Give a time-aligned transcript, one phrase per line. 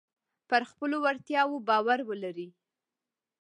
[0.49, 2.49] پر خپلو وړتیاو باور ولرئ.